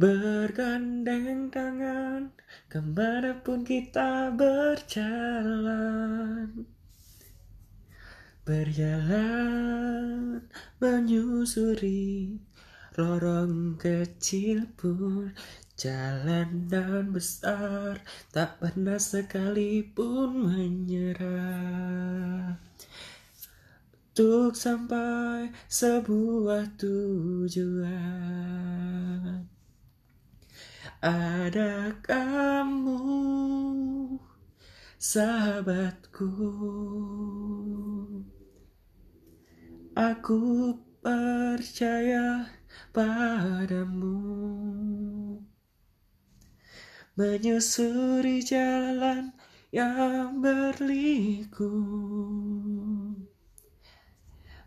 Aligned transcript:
Bergandeng 0.00 1.52
tangan 1.52 2.32
Ke 2.72 2.80
mana 2.80 3.36
pun 3.44 3.60
kita 3.60 4.32
berjalan. 4.32 5.44
Berjalan 8.48 10.40
menyusuri 10.80 12.40
Lorong 12.96 13.76
kecil 13.76 14.64
pun 14.80 15.36
Jalan 15.76 16.72
dan 16.72 17.12
besar 17.12 18.00
Tak 18.32 18.64
pernah 18.64 18.96
sekalipun 18.96 20.48
menyerah. 20.48 21.92
Untuk 24.12 24.52
sampai 24.56 25.48
sebuah 25.72 26.76
tujuan 26.76 28.52
Ada 31.02 31.98
kamu 31.98 33.02
Sahabatku. 35.02 36.30
Aku 39.98 40.78
percaya 41.02 42.46
padamu. 42.94 44.14
Menyusuri 47.18 48.38
jalan 48.46 49.34
yang 49.74 50.38
berliku. 50.38 51.82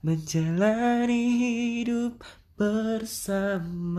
Menjalani 0.00 1.28
hidup 1.36 2.24
bersamamu 2.56 3.92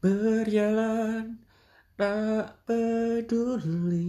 Berjalan 0.00 1.44
tak 1.92 2.64
peduli. 2.64 4.08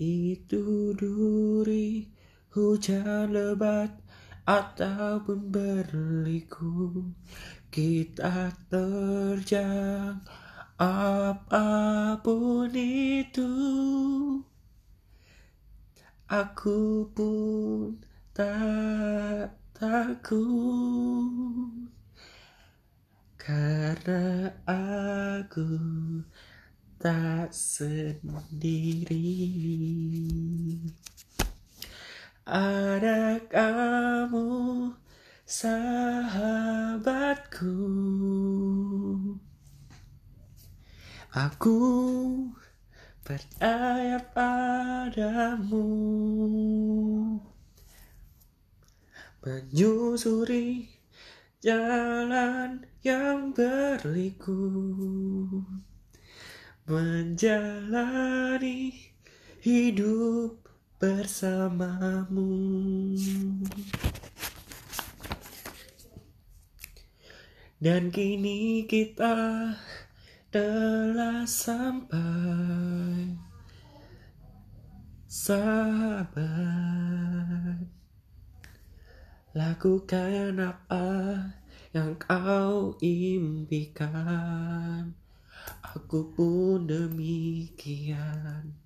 Itu 0.00 0.96
duri 0.96 2.08
hujan 2.56 3.36
lebat 3.36 4.00
ataupun 4.48 5.52
berliku. 5.52 7.12
Kita 7.68 8.56
terjang 8.72 10.24
apa 10.80 12.16
pun 12.24 12.72
itu. 12.72 13.52
Aku 16.32 17.12
pun 17.12 18.00
tak 18.32 19.52
takut 19.76 20.56
karena 23.46 24.50
aku 24.66 25.78
tak 26.98 27.54
sendiri. 27.54 29.22
Ada 32.42 33.38
kamu 33.46 34.50
sahabatku. 35.46 36.26
Aku 41.30 41.78
percaya 43.22 44.18
padamu. 44.34 45.86
Menyusuri 49.46 50.95
jalan 51.66 52.86
yang 53.02 53.50
berliku 53.50 54.70
Menjalani 56.86 57.74
hidup 59.58 60.62
bersamamu. 61.02 62.54
Dan 67.82 68.14
kini 68.14 68.86
kita 68.86 69.74
telah 70.54 71.42
sampai 71.42 73.34
Sahabat. 75.26 76.46
Lakukan 79.56 80.60
apa 80.60 81.08
yang 81.96 82.12
kau 82.20 82.92
impikan. 83.00 83.96
Aku 85.96 86.28
pun 86.36 86.84
demikian. 86.84 88.76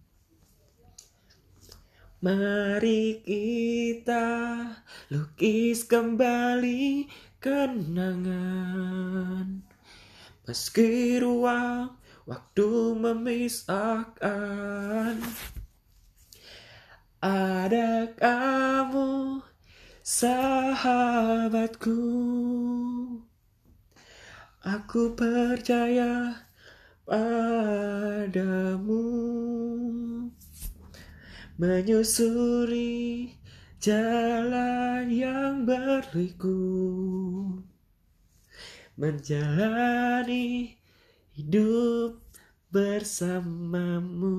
Mari 2.22 3.18
kita 3.26 4.28
lukis 5.10 5.82
kembali 5.90 7.10
kenangan. 7.42 8.78
Meski 10.46 11.18
ruang 11.18 11.98
waktu 12.30 12.94
memisahkan. 12.94 14.14
Ada 17.20 18.14
kamu 18.14 19.42
sahabatku 20.06 21.98
Aku 24.60 25.16
percaya 25.16 26.36
padamu. 27.08 29.00
Menyusuri 31.56 33.32
jalan 33.80 35.08
yang 35.08 35.64
berliku. 35.64 36.60
Menjalani 39.00 40.76
hidup 41.32 42.20
bersamamu 42.68 44.36